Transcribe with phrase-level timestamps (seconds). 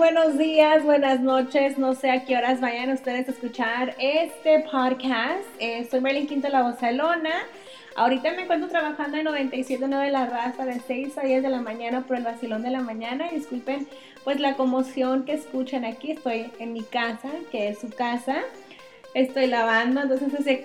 [0.00, 1.76] buenos días, buenas noches.
[1.76, 5.44] No sé a qué horas vayan ustedes a escuchar este podcast.
[5.58, 7.42] Eh, soy Merlin Quinto La Bozalona.
[7.96, 11.60] Ahorita me encuentro trabajando en 97.9 de la raza de 6 a 10 de la
[11.60, 13.28] mañana por el vacilón de la mañana.
[13.30, 13.86] Disculpen
[14.24, 16.12] pues la conmoción que escuchan aquí.
[16.12, 18.38] Estoy en mi casa, que es su casa.
[19.12, 20.64] Estoy lavando, entonces ese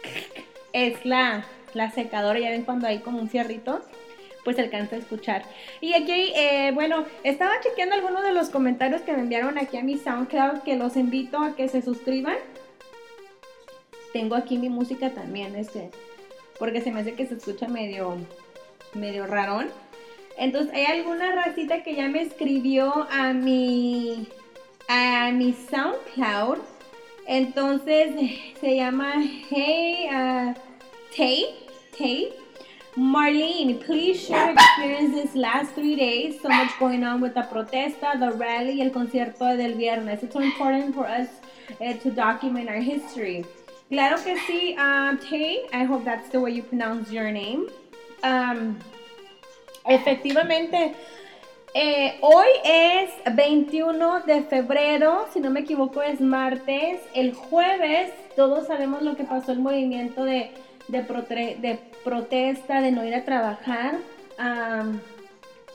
[0.72, 1.44] es la,
[1.74, 2.40] la secadora.
[2.40, 3.82] Ya ven cuando hay como un fierrito
[4.44, 5.44] pues alcanza a escuchar.
[5.80, 9.82] Y aquí, eh, bueno, estaba chequeando algunos de los comentarios que me enviaron aquí a
[9.82, 12.36] mi SoundCloud, que los invito a que se suscriban.
[14.12, 15.90] Tengo aquí mi música también, este,
[16.58, 18.16] porque se me hace que se escucha medio,
[18.92, 19.70] medio rarón.
[20.36, 24.28] Entonces, hay alguna racita que ya me escribió a mi,
[24.88, 26.58] a mi SoundCloud.
[27.26, 28.14] Entonces,
[28.60, 29.14] se llama
[29.48, 30.54] Hey, uh,
[31.10, 31.54] Tate,
[31.92, 32.43] Tate.
[32.96, 36.40] Marlene, please share experience these last three days.
[36.40, 40.22] So much going on with the protesta, the rally, el concierto del viernes.
[40.22, 41.26] It's so important for us
[41.80, 43.44] uh, to document our history.
[43.88, 45.66] Claro que sí, uh, Tay.
[45.72, 47.66] I hope that's the way you pronounce your name.
[48.22, 48.78] Um,
[49.86, 50.94] efectivamente,
[51.74, 57.00] eh, hoy es 21 de febrero, si no me equivoco es martes.
[57.12, 60.52] El jueves todos sabemos lo que pasó el movimiento de
[60.88, 63.98] de, de protesta, de no ir a trabajar.
[64.38, 65.00] Um,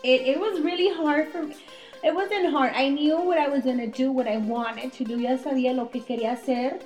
[0.04, 1.56] it, was really hard for me.
[2.04, 2.74] It wasn't hard.
[2.76, 5.18] I knew what I was to do, what I wanted to do.
[5.18, 6.80] Ya sabía lo que quería hacer.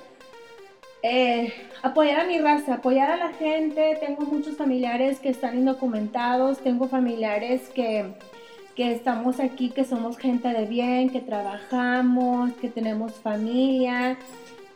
[1.02, 3.96] Eh, apoyar a mi raza, apoyar a la gente.
[4.00, 6.58] Tengo muchos familiares que están indocumentados.
[6.58, 8.06] Tengo familiares que,
[8.74, 14.16] que estamos aquí, que somos gente de bien, que trabajamos, que tenemos familia.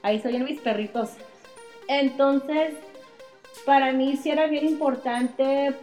[0.03, 1.11] Ahí soy mis perritos.
[1.89, 2.75] Entonces,
[3.65, 5.75] para mí sí era bien importante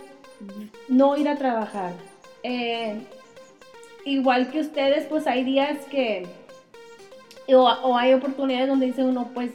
[0.87, 1.93] no ir a trabajar.
[2.43, 3.01] Eh,
[4.05, 6.27] igual que ustedes, pues hay días que,
[7.53, 9.51] o, hay oportunidades donde dice uno, pues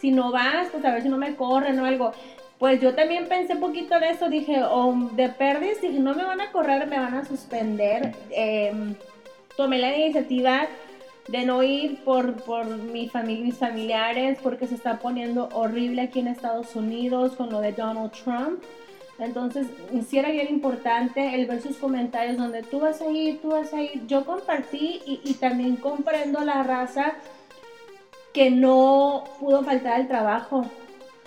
[0.00, 2.12] si no vas, pues a ver si no me corren o algo.
[2.58, 6.24] Pues yo también pensé un poquito de eso, dije, o de pérdidas, dije, no me
[6.24, 8.14] van a correr, me van a suspender.
[8.30, 8.94] Em,
[9.56, 10.68] tomé la iniciativa
[11.28, 16.20] de no ir por, por mi familia, mis familiares, porque se está poniendo horrible aquí
[16.20, 18.62] en Estados Unidos con lo de Donald Trump.
[19.18, 19.68] Entonces,
[20.08, 23.72] sí era bien importante el ver sus comentarios donde tú vas a ir, tú vas
[23.72, 24.06] a ir.
[24.06, 27.14] Yo compartí y, y también comprendo la raza
[28.32, 30.66] que no pudo faltar al trabajo.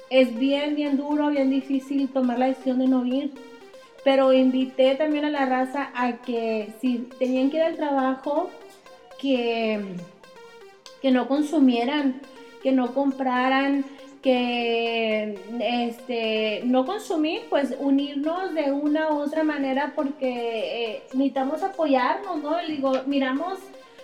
[0.09, 3.31] Es bien, bien duro, bien difícil tomar la decisión de no ir.
[4.03, 8.50] Pero invité también a la raza a que si tenían que ir al trabajo,
[9.20, 9.96] que,
[11.02, 12.22] que no consumieran,
[12.64, 13.86] que no compraran,
[14.22, 22.42] que este, no consumir, pues unirnos de una u otra manera porque eh, necesitamos apoyarnos,
[22.42, 22.58] ¿no?
[22.68, 23.60] Digo, miramos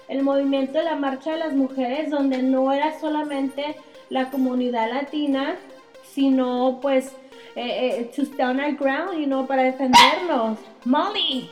[0.07, 3.75] el movimiento de la marcha de las mujeres donde no era solamente
[4.09, 5.56] la comunidad latina,
[6.03, 7.13] sino pues
[7.56, 10.57] eh, eh, stand our ground, y no para defendernos.
[10.85, 11.50] Molly,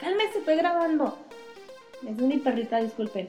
[0.00, 1.18] cálmese, estoy grabando.
[2.06, 3.28] Es mi perrita, disculpen.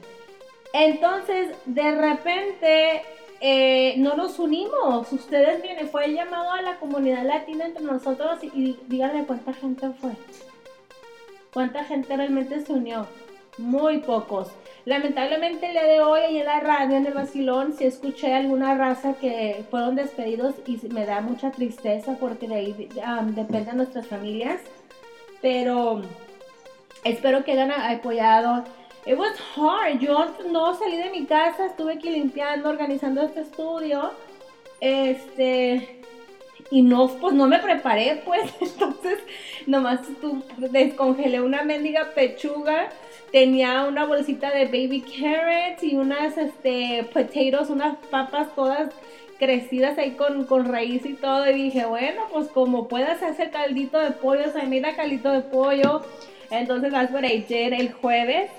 [0.72, 3.02] Entonces, de repente,
[3.40, 5.12] eh, no nos unimos.
[5.12, 9.90] Ustedes vienen, fue el llamado a la comunidad latina entre nosotros y, díganme cuánta gente
[10.00, 10.12] fue.
[11.52, 13.06] ¿Cuánta gente realmente se unió?
[13.58, 14.48] Muy pocos.
[14.84, 19.14] Lamentablemente el día de hoy en la radio, en el vacilón, sí escuché alguna raza
[19.14, 24.60] que fueron despedidos y me da mucha tristeza porque de ahí um, dependen nuestras familias.
[25.40, 26.02] Pero
[27.04, 28.64] Espero que hayan apoyado.
[29.06, 30.00] It was hard.
[30.00, 34.12] Yo no salí de mi casa, estuve aquí limpiando, organizando este estudio.
[34.80, 36.00] Este.
[36.70, 38.54] Y no, pues no me preparé, pues.
[38.60, 39.18] Entonces,
[39.66, 40.00] nomás
[40.56, 42.88] descongelé una mendiga pechuga.
[43.30, 48.94] Tenía una bolsita de baby carrots y unas este, potatoes, unas papas todas
[49.38, 51.50] crecidas ahí con, con raíz y todo.
[51.50, 55.42] Y dije, bueno, pues como puedas hacer caldito de pollo, o sea, mira caldito de
[55.42, 56.00] pollo
[56.60, 58.50] entonces, what I did el jueves.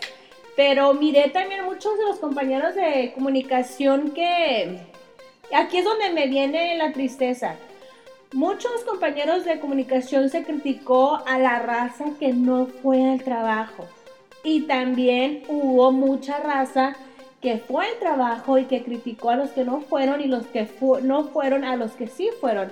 [0.56, 4.80] Pero miré también muchos de los compañeros de comunicación que
[5.54, 7.56] aquí es donde me viene la tristeza.
[8.34, 13.86] Muchos compañeros de comunicación se criticó a la raza que no fue al trabajo.
[14.44, 16.96] Y también hubo mucha raza
[17.42, 20.68] que fue al trabajo y que criticó a los que no fueron y los que
[21.04, 22.72] no fueron a los que sí fueron.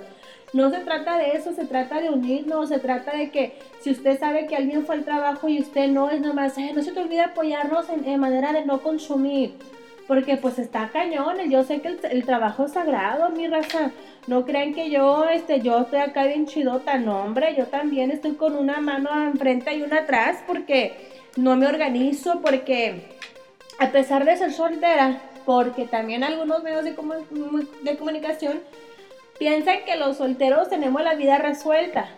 [0.54, 4.16] No se trata de eso, se trata de unirnos, se trata de que si usted
[4.20, 7.22] sabe que alguien fue al trabajo y usted no, es nomás, no se te olvide
[7.22, 9.56] apoyarnos en, manera de no consumir.
[10.06, 13.90] Porque pues está cañón, yo sé que el, trabajo es sagrado, mi raza.
[14.28, 18.34] No crean que yo, este, yo estoy acá bien chidota, no hombre, yo también estoy
[18.34, 20.94] con una mano enfrente y una atrás porque
[21.36, 23.08] no me organizo, porque
[23.80, 26.94] a pesar de ser soltera, porque también algunos medios de,
[27.82, 28.60] de comunicación
[29.38, 32.08] piensan que los solteros tenemos la vida resuelta.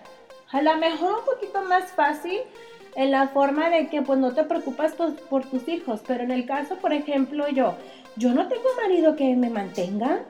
[0.51, 2.41] A lo mejor un poquito más fácil
[2.95, 6.47] en la forma de que pues no te preocupas por, tus hijos, pero en el
[6.47, 7.75] caso, por ejemplo, yo,
[8.17, 10.21] yo no tengo marido que me mantenga,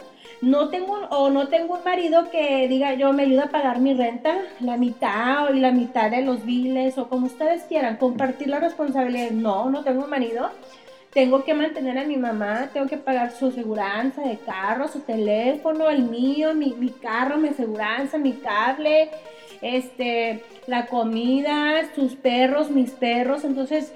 [0.43, 3.95] no tengo o no tengo un marido que diga yo me ayuda a pagar mi
[3.95, 8.61] renta, la mitad o la mitad de los biles o como ustedes quieran, compartir la
[8.61, 9.31] responsabilidad.
[9.31, 10.51] No, no tengo un marido
[11.17, 15.89] tengo que mantener a mi mamá, tengo que pagar su seguranza de carro, su teléfono,
[15.89, 19.09] el mío, mi, carro, mi seguranza, mi cable,
[19.63, 23.45] este, la comida, sus perros, mis perros.
[23.45, 23.95] Entonces,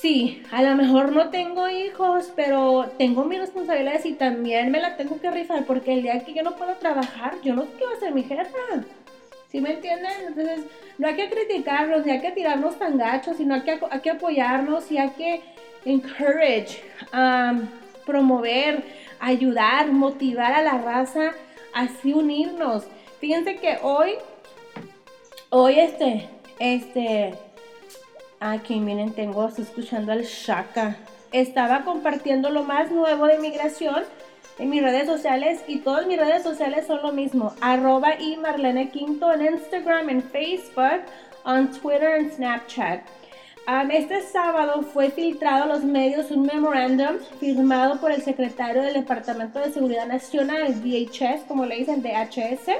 [0.00, 4.96] sí, a lo mejor no tengo hijos, pero tengo mis responsabilidades y también me la
[4.96, 7.84] tengo que rifar porque el día que yo no puedo trabajar, yo no sé qué
[7.84, 8.56] va a ser mi jefa.
[9.50, 10.12] ¿Sí me entienden?
[10.28, 10.60] Entonces,
[10.96, 14.10] no hay que criticarnos, ni hay que tirarnos tan gachos, sino hay que, hay que
[14.10, 16.82] apoyarnos y hay que encourage,
[17.12, 17.68] um,
[18.04, 18.82] promover,
[19.20, 21.32] ayudar, motivar a la raza,
[21.74, 22.84] así unirnos.
[23.20, 24.14] Fíjense que hoy,
[25.50, 26.28] hoy este,
[26.58, 27.34] este,
[28.40, 30.96] aquí miren, tengo, estoy escuchando al Shaka.
[31.32, 34.04] Estaba compartiendo lo más nuevo de migración
[34.58, 37.54] en mis redes sociales y todas mis redes sociales son lo mismo.
[37.60, 41.02] Arroba y Marlene Quinto en Instagram, en Facebook,
[41.46, 43.02] en Twitter, en Snapchat
[43.90, 49.58] este sábado fue filtrado a los medios un memorándum firmado por el secretario del Departamento
[49.58, 52.70] de Seguridad Nacional, DHS, como le dicen, DHS,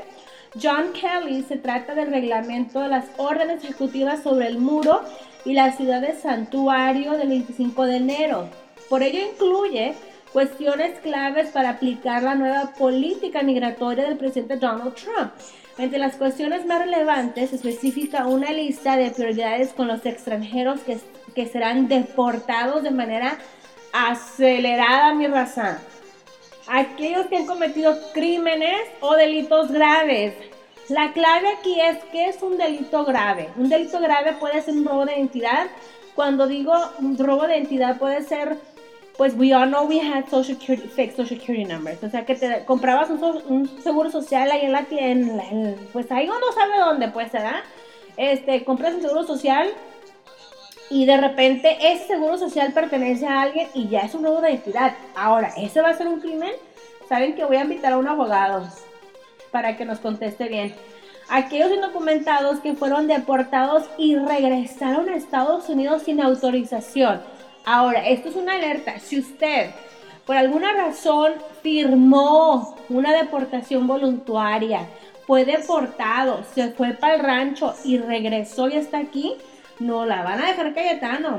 [0.61, 1.43] John Kelly.
[1.43, 5.03] Se trata del reglamento de las órdenes ejecutivas sobre el muro
[5.45, 8.49] y la ciudad de santuario del 25 de enero.
[8.89, 9.93] Por ello incluye
[10.33, 15.33] cuestiones claves para aplicar la nueva política migratoria del presidente Donald Trump.
[15.79, 20.99] Entre las cuestiones más relevantes se especifica una lista de prioridades con los extranjeros que,
[21.37, 23.39] que serán deportados de manera
[23.93, 25.79] acelerada, mi raza.
[26.67, 30.35] Aquellos que han cometido crímenes o delitos graves.
[30.89, 33.49] La clave aquí es que es un delito grave.
[33.57, 35.69] Un delito grave puede ser un robo de identidad.
[36.17, 36.75] Cuando digo
[37.19, 38.57] robo de identidad puede ser
[39.19, 42.03] pues we all know we had social security, fake social security numbers.
[42.05, 45.43] O sea, que te comprabas un, seguro social ahí en la tienda,
[45.93, 47.61] pues ahí uno sabe dónde, pues, ¿verdad?
[48.17, 49.69] Este, compras un seguro social
[50.89, 54.53] y de repente ese seguro social pertenece a alguien y ya es un robo de
[54.53, 54.95] identidad.
[55.17, 56.53] Ahora, ¿ese va a ser un crimen?
[57.09, 58.69] Saben que voy a invitar a un abogado
[59.51, 60.77] para que nos conteste bien.
[61.29, 67.21] Aquellos indocumentados que fueron deportados y regresaron a Estados Unidos sin autorización
[67.65, 68.99] Ahora, esto es una alerta.
[68.99, 69.71] Si usted
[70.29, 71.33] por alguna razón
[71.63, 74.87] firmó una deportación voluntaria,
[75.27, 79.37] fue deportado, se fue para el rancho y regresó y está aquí,
[79.79, 81.39] no la van a dejar Cayetano.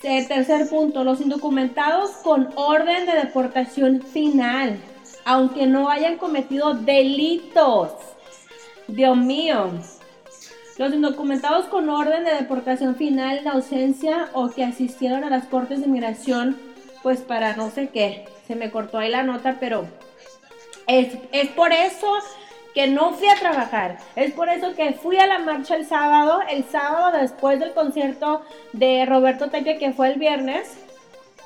[0.00, 4.80] tercer punto, los indocumentados con orden de deportación final,
[5.24, 7.92] aunque no hayan cometido delitos.
[8.88, 9.70] Dios mío,
[10.82, 15.78] los indocumentados con orden de deportación final de ausencia o que asistieron a las cortes
[15.78, 16.58] de inmigración,
[17.04, 19.86] pues para no sé qué, se me cortó ahí la nota, pero
[20.88, 22.12] es, es por eso
[22.74, 23.98] que no fui a trabajar.
[24.16, 28.42] Es por eso que fui a la marcha el sábado, el sábado después del concierto
[28.72, 30.78] de Roberto Tapia, que fue el viernes,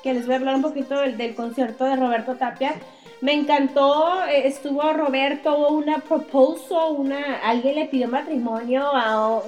[0.01, 2.73] que les voy a hablar un poquito del, del concierto de Roberto Tapia.
[3.19, 9.41] Me encantó, eh, estuvo Roberto, una proposal, una, alguien le pidió matrimonio a,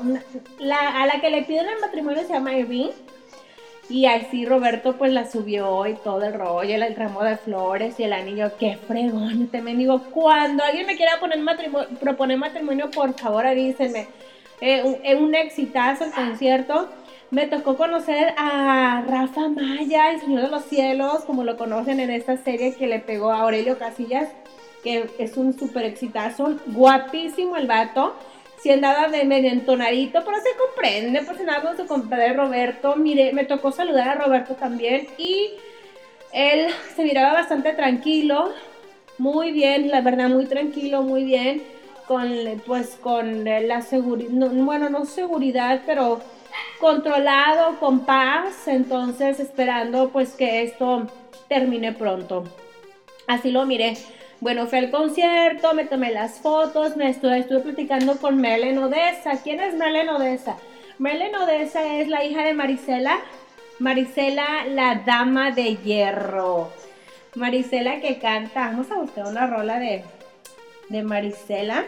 [0.59, 2.89] la, a la que le pidieron el matrimonio se llama Irving.
[3.89, 8.03] Y así Roberto pues la subió y todo el rollo, el, ramo de flores y
[8.03, 13.13] el anillo, qué fregón, me digo, cuando alguien me quiera poner matrimonio, proponer matrimonio, por
[13.13, 14.07] favor avísenme.
[14.61, 16.89] Eh, un, un exitazo el concierto
[17.31, 22.09] me tocó conocer a Rafa Maya, el Señor de los Cielos, como lo conocen en
[22.09, 24.29] esta serie que le pegó a Aurelio Casillas,
[24.83, 28.15] que es un súper exitazo, guapísimo el vato.
[28.61, 32.95] Si andaba de medio entonadito, pero se comprende, pues nada con su compadre Roberto.
[32.97, 35.51] Mire, me tocó saludar a Roberto también y
[36.33, 38.51] él se miraba bastante tranquilo,
[39.17, 41.63] muy bien, la verdad, muy tranquilo, muy bien,
[42.07, 42.29] con
[42.65, 46.19] pues con la seguridad, bueno, no seguridad, pero
[46.79, 51.07] controlado, con paz, entonces esperando pues que esto
[51.47, 52.45] termine pronto.
[53.27, 53.97] Así lo miré.
[54.41, 59.41] Bueno, fui al concierto, me tomé las fotos, me estuve, estuve platicando con Melen Odessa.
[59.43, 60.55] ¿Quién es Melen Odessa?
[60.97, 63.19] Melen Odessa es la hija de Marisela.
[63.79, 66.69] Marisela, la dama de hierro.
[67.35, 70.03] Marisela que canta, vamos a buscar una rola de,
[70.89, 71.85] de Marisela.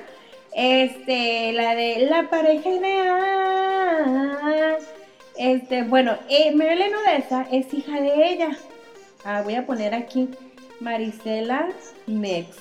[0.54, 4.08] Este, la de la pareja ideal
[5.38, 6.92] Este, bueno, eh, Marilyn
[7.52, 8.50] es hija de ella.
[9.24, 10.30] Ah, voy a poner aquí
[10.80, 11.70] Marisela
[12.06, 12.58] Mex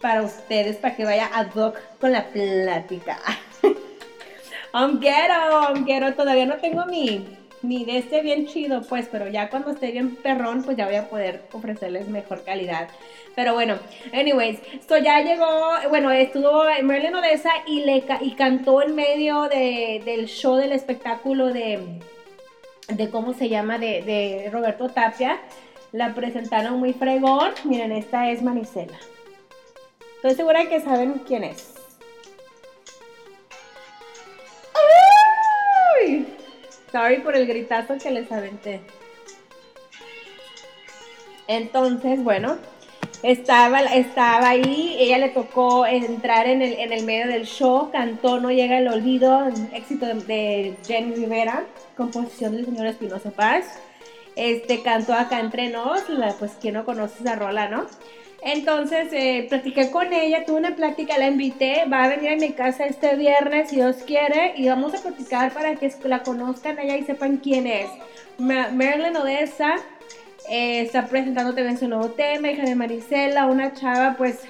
[0.00, 3.18] para ustedes, para que vaya ad hoc con la plática.
[5.00, 7.24] quiero, quiero, todavía no tengo mi,
[7.62, 10.96] mi de este bien chido, pues, pero ya cuando esté bien perrón, pues ya voy
[10.96, 12.88] a poder ofrecerles mejor calidad.
[13.34, 13.78] Pero bueno,
[14.12, 15.46] anyways, esto ya llegó,
[15.88, 22.00] bueno, estuvo Merlin Odessa y, le, y cantó en medio del show del espectáculo de,
[22.88, 23.78] de ¿cómo se llama?
[23.78, 25.40] De, de Roberto Tapia.
[25.92, 27.52] La presentaron muy fregón.
[27.64, 28.98] Miren, esta es Manicela.
[30.16, 31.74] Estoy segura que saben quién es.
[36.00, 36.31] ¡Ay!
[36.92, 38.80] Sorry por el gritazo que les aventé.
[41.48, 42.58] Entonces, bueno,
[43.22, 48.40] estaba, estaba ahí, ella le tocó entrar en el, en el medio del show, cantó
[48.40, 51.64] No llega el olvido, éxito de, Jenny Rivera,
[51.96, 53.64] composición del señor Espinosa Paz.
[54.36, 56.02] Este cantó acá entre nos,
[56.38, 57.86] pues quien no conoce esa rola, ¿no?
[58.44, 62.52] Entonces, eh, platiqué con ella, tuve una plática, la invité, va a venir a mi
[62.52, 66.96] casa este viernes, si Dios quiere, y vamos a platicar para que la conozcan ella
[66.96, 67.88] y sepan quién es.
[68.38, 69.76] Marilyn Odessa
[70.48, 74.40] eh, está presentando también su nuevo tema, hija de Marisela, una chava, pues,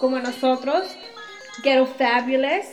[0.00, 0.96] como nosotros,
[1.62, 2.66] Ghetto Fabulous,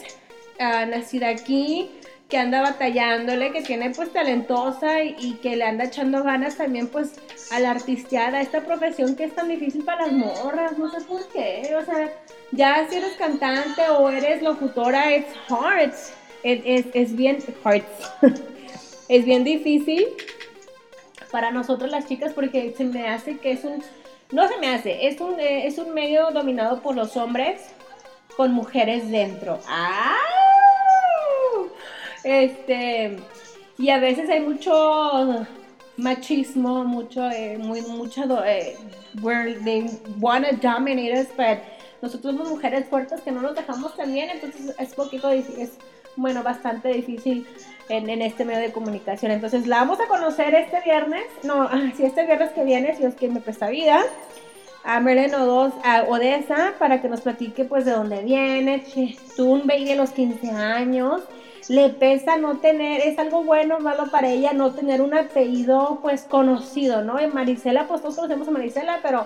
[0.60, 1.92] uh, nacida aquí,
[2.32, 7.20] que anda batallándole, que tiene pues talentosa y, que le anda echando ganas también pues
[7.52, 11.28] a la artisteada, esta profesión que es tan difícil para las morras, no sé por
[11.28, 12.10] qué, o sea,
[12.54, 15.92] ya si eres cantante o eres locutora, it's hard,
[16.44, 17.84] es, es bien hard,
[19.10, 20.08] es bien difícil
[21.32, 23.84] para nosotros las chicas porque se me hace que es un,
[24.32, 27.60] no se me hace, es un, eh, es un medio dominado por los hombres
[28.38, 29.60] con mujeres dentro.
[29.68, 30.16] ¡Ah!
[32.24, 33.18] Este,
[33.78, 35.46] y a veces hay mucho
[35.98, 38.76] machismo, mucho, eh, muy, mucha, eh,
[39.22, 41.60] where they wanna dominate us, but
[42.02, 45.78] nosotros somos mujeres fuertes que no nos dejamos también, entonces es poquito es,
[46.16, 47.46] bueno, bastante difícil
[47.90, 49.32] en, este medio de comunicación.
[49.32, 53.04] Entonces la vamos a conocer este viernes, no, ah, si este viernes que viene, si
[53.04, 54.04] es que me presta vida,
[54.84, 58.84] a Merlin o a Odessa, para que nos platique pues de dónde viene,
[59.36, 61.22] tuvo un baby de los 15 años,
[61.70, 66.00] le pesa no tener, es algo bueno o malo para ella no tener un apellido
[66.02, 67.20] pues conocido, ¿no?
[67.20, 69.26] En Marisela, pues todos conocemos a Marisela, pero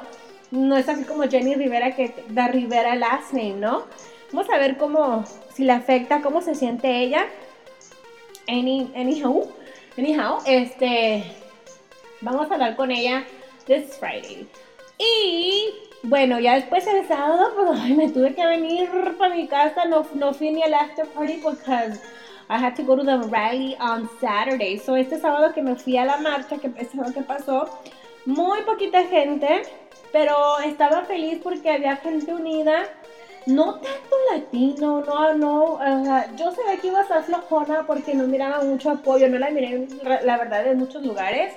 [0.52, 3.84] no es así como Jenny Rivera que da Rivera last name, ¿no?
[4.32, 5.24] Vamos a ver cómo,
[5.54, 7.26] si le afecta, cómo se siente ella.
[8.48, 9.50] Any, anyhow,
[9.98, 11.24] anyhow, este,
[12.22, 13.24] vamos a hablar con ella
[13.66, 14.48] this Friday.
[14.98, 15.74] Y
[16.04, 20.34] bueno, ya después el sábado, pues me tuve que venir para mi casa, no, no
[20.34, 21.94] fui ni al after party porque
[22.50, 24.78] I had to go to the rally on Saturday.
[24.78, 27.70] So este sábado que me fui a la marcha, que este sábado que pasó,
[28.26, 29.64] muy poquita gente,
[30.12, 32.84] pero estaba feliz porque había gente unida.
[33.48, 35.80] No tanto latino, no, no,
[36.36, 39.88] yo sabía que iba a ser flojona porque no miraba mucho apoyo, no la miré,
[40.04, 41.54] la verdad, en muchos lugares.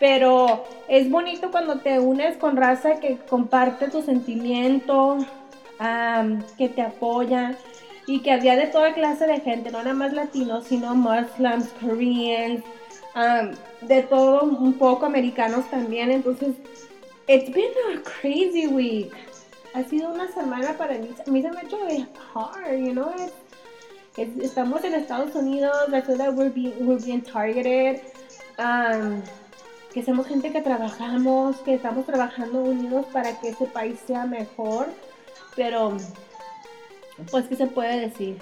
[0.00, 5.18] Pero es bonito cuando te unes con raza que comparte tu sentimiento,
[6.58, 7.56] que te apoya
[8.06, 12.62] y que había de toda clase de gente, no nada más latinos, sino muslims, koreans,
[13.16, 16.10] um, de todo un poco americanos también.
[16.10, 16.54] Entonces,
[17.26, 19.12] it's been a crazy week.
[19.74, 21.78] Ha sido una semana para mí, a mí se me ha hecho
[22.34, 23.12] hard, you know.
[24.16, 28.00] estamos en Estados Unidos, I feel that we're being, we're being targeted.
[28.58, 29.22] Um,
[29.92, 34.86] que somos gente que trabajamos, que estamos trabajando unidos para que ese país sea mejor.
[35.54, 35.96] Pero
[37.30, 38.38] pues, ¿qué se puede decir?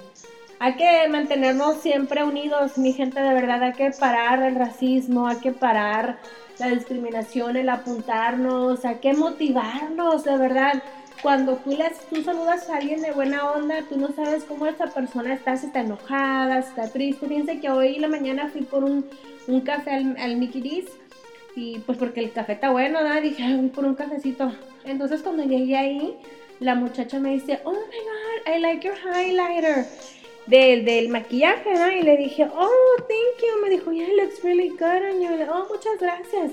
[0.59, 5.37] Hay que mantenernos siempre unidos, mi gente, de verdad, hay que parar el racismo, hay
[5.37, 6.17] que parar
[6.59, 10.81] la discriminación, el apuntarnos, hay que motivarnos, de verdad.
[11.21, 14.87] Cuando tú, les, tú saludas a alguien de buena onda, tú no sabes cómo esa
[14.87, 17.27] persona está, si está enojada, si está triste.
[17.27, 19.05] Fíjense que hoy en la mañana fui por un,
[19.47, 20.85] un café al, al Mickey
[21.55, 23.21] y pues porque el café está bueno, ¿no?
[23.21, 24.51] dije, voy por un cafecito.
[24.83, 26.17] Entonces cuando llegué ahí,
[26.59, 29.85] la muchacha me dice, oh my god, I like your highlighter.
[30.47, 31.91] Del, del maquillaje, ¿no?
[31.91, 33.61] Y le dije, oh, thank you.
[33.63, 35.29] Me dijo, yeah, it looks really good on you.
[35.51, 36.51] Oh, muchas gracias.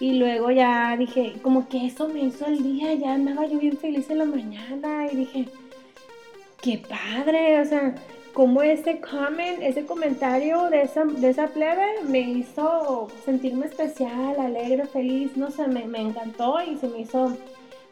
[0.00, 3.76] Y luego ya dije, como que eso me hizo el día, ya andaba yo bien
[3.78, 5.06] feliz en la mañana.
[5.12, 5.44] Y dije,
[6.60, 7.94] qué padre, o sea,
[8.32, 14.86] como ese comment, ese comentario de esa, de esa plebe me hizo sentirme especial, alegre,
[14.86, 17.36] feliz, no sé, me, me encantó y se me hizo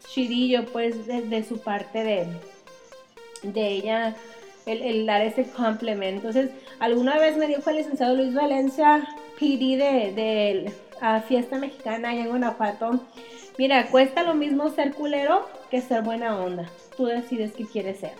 [0.06, 2.26] chidillo pues desde su parte de,
[3.42, 4.16] de ella
[4.66, 6.28] el, dar ese complemento.
[6.28, 10.72] Entonces, alguna vez me dijo el licenciado Luis Valencia, PD de, de
[11.26, 13.00] Fiesta Mexicana allá en Guanajuato,
[13.56, 16.70] mira, cuesta lo mismo ser culero que ser buena onda.
[16.96, 18.12] Tú decides qué quieres ser.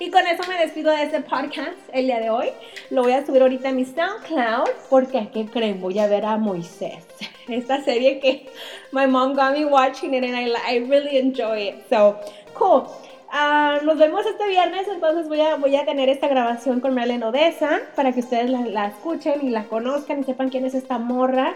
[0.00, 2.50] Y con eso me despido de este podcast el día de hoy.
[2.90, 5.80] Lo voy a subir ahorita a mi SoundCloud porque, ¿qué creen?
[5.80, 7.04] Voy a ver a Moisés.
[7.48, 8.48] Esta serie que
[8.92, 11.86] my mom got me watching it and I, I really enjoy it.
[11.88, 12.18] So,
[12.54, 12.88] cool.
[13.32, 17.24] Uh, nos vemos este viernes, entonces voy a, voy a tener esta grabación con Marlene
[17.24, 20.98] Odessa para que ustedes la, la, escuchen y la conozcan y sepan quién es esta
[20.98, 21.54] morra.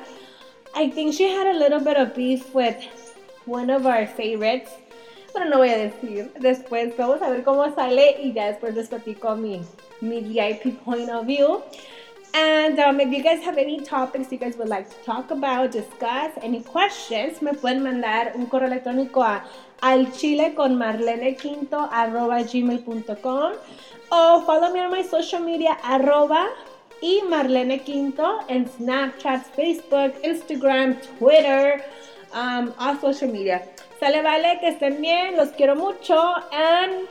[0.75, 2.77] I think she had a little bit of beef with
[3.47, 4.71] one of our favorites
[5.33, 6.33] pero no voy a decir.
[6.39, 9.63] Después vamos a ver cómo sale y ya después les platico mi,
[10.01, 11.61] mi VIP point of view.
[12.35, 15.73] And um, if you guys have any topics you guys would like to talk about,
[15.73, 19.45] discuss, any questions, me pueden mandar un correo electrónico a
[19.83, 23.53] alchile con marlene quinto arroba gmail.com
[24.11, 26.49] o follow me on my social media arroba
[27.03, 31.85] y Marlene Quinto en Snapchat, Facebook, Instagram, Twitter,
[32.33, 33.63] um, all social media.
[33.99, 36.17] Sale, vale, que estén bien, los quiero mucho.
[36.53, 37.09] And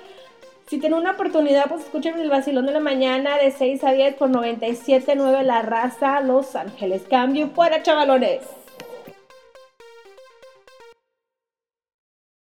[0.72, 4.16] si tienen una oportunidad, pues escuchen el vacilón de la mañana de 6 a 10
[4.16, 7.02] por 97.9 La Raza, Los Ángeles.
[7.10, 8.61] Cambio fuera, chavalones.